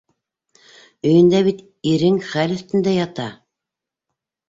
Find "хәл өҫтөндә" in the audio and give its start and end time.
2.33-2.99